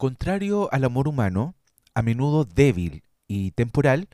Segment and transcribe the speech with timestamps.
[0.00, 1.56] Contrario al amor humano,
[1.92, 4.08] a menudo débil y temporal,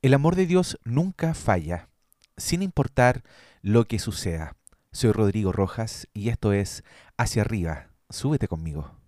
[0.00, 1.90] el amor de Dios nunca falla,
[2.38, 3.22] sin importar
[3.60, 4.56] lo que suceda.
[4.92, 6.84] Soy Rodrigo Rojas y esto es
[7.18, 7.90] Hacia arriba.
[8.08, 8.98] Súbete conmigo.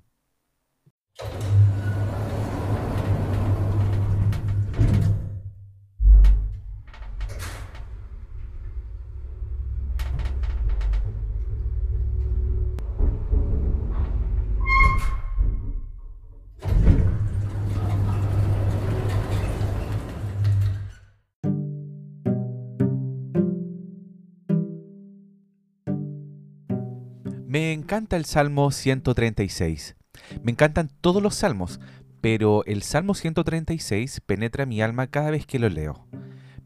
[27.59, 29.97] Me encanta el Salmo 136.
[30.45, 31.81] Me encantan todos los salmos,
[32.21, 36.07] pero el Salmo 136 penetra mi alma cada vez que lo leo.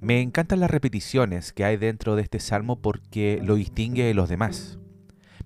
[0.02, 4.28] Me encantan las repeticiones que hay dentro de este salmo porque lo distingue de los
[4.28, 4.78] demás.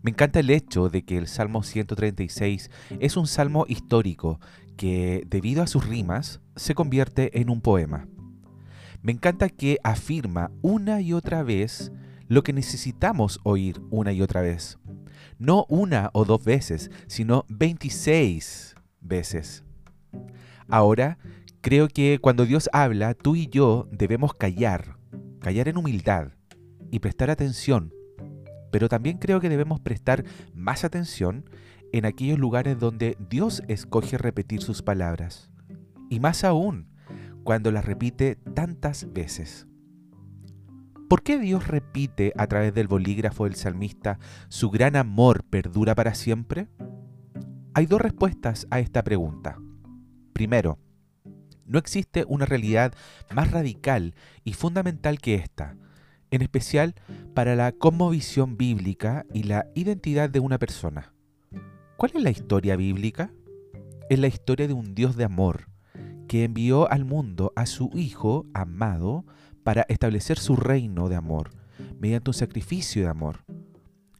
[0.02, 4.40] Me encanta el hecho de que el Salmo 136 es un salmo histórico
[4.76, 8.08] que, debido a sus rimas, se convierte en un poema.
[9.00, 11.92] Me encanta que afirma una y otra vez
[12.26, 14.80] lo que necesitamos oír una y otra vez
[15.38, 19.64] no una o dos veces, sino 26 veces.
[20.68, 21.18] Ahora,
[21.60, 24.96] creo que cuando Dios habla, tú y yo debemos callar,
[25.40, 26.32] callar en humildad
[26.90, 27.92] y prestar atención.
[28.70, 31.48] Pero también creo que debemos prestar más atención
[31.92, 35.50] en aquellos lugares donde Dios escoge repetir sus palabras.
[36.10, 36.88] Y más aún,
[37.44, 39.66] cuando las repite tantas veces.
[41.08, 44.18] ¿Por qué Dios repite a través del bolígrafo del salmista
[44.48, 46.66] su gran amor perdura para siempre?
[47.74, 49.56] Hay dos respuestas a esta pregunta.
[50.32, 50.80] Primero,
[51.64, 52.92] no existe una realidad
[53.32, 55.76] más radical y fundamental que esta,
[56.32, 56.96] en especial
[57.34, 61.12] para la cosmovisión bíblica y la identidad de una persona.
[61.96, 63.32] ¿Cuál es la historia bíblica?
[64.10, 65.68] Es la historia de un Dios de amor
[66.26, 69.24] que envió al mundo a su Hijo amado
[69.66, 71.50] para establecer su reino de amor,
[71.98, 73.44] mediante un sacrificio de amor,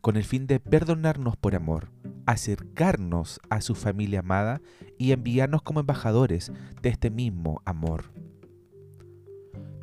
[0.01, 1.93] con el fin de perdonarnos por amor,
[2.27, 4.61] acercarnos a su familia amada
[4.99, 6.51] y enviarnos como embajadores
[6.83, 8.07] de este mismo amor.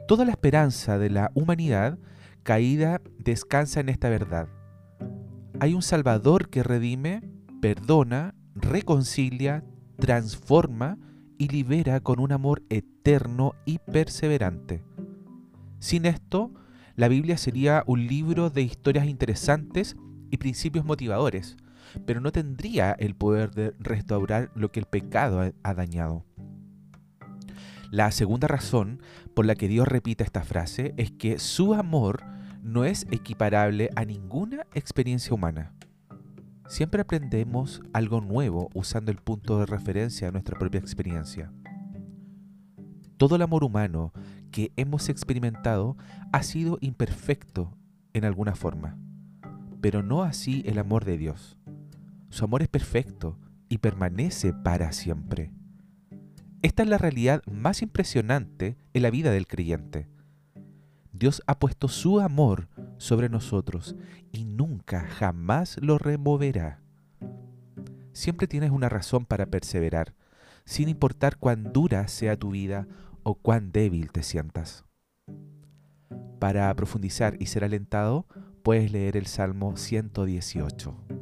[0.06, 1.98] Toda la esperanza de la humanidad
[2.44, 4.50] caída descansa en esta verdad.
[5.62, 7.22] Hay un Salvador que redime,
[7.62, 9.64] perdona, reconcilia,
[9.98, 10.98] transforma
[11.38, 14.84] y libera con un amor eterno y perseverante.
[15.84, 16.54] Sin esto,
[16.96, 19.98] la Biblia sería un libro de historias interesantes
[20.32, 21.58] y principios motivadores,
[22.06, 26.24] pero no tendría el poder de restaurar lo que el pecado ha dañado.
[27.92, 29.02] La segunda razón
[29.34, 32.24] por la que Dios repite esta frase es que su amor
[32.62, 35.74] no es equiparable a ninguna experiencia humana.
[36.70, 41.52] Siempre aprendemos algo nuevo usando el punto de referencia de nuestra propia experiencia.
[43.18, 44.12] Todo el amor humano
[44.52, 45.98] que hemos experimentado
[46.32, 47.78] ha sido imperfecto
[48.14, 48.98] en alguna forma,
[49.82, 51.58] pero no así el amor de Dios.
[52.30, 53.38] Su amor es perfecto
[53.70, 55.52] y permanece para siempre.
[56.62, 60.08] Esta es la realidad más impresionante en la vida del creyente.
[61.12, 63.96] Dios ha puesto su amor sobre nosotros
[64.32, 66.82] y nunca, jamás lo removerá.
[68.14, 70.16] Siempre tienes una razón para perseverar,
[70.66, 72.88] sin importar cuán dura sea tu vida
[73.24, 74.86] o cuán débil te sientas.
[76.40, 78.28] Para profundizar y ser alentado,
[78.64, 81.13] puedes leer el Salmo 118.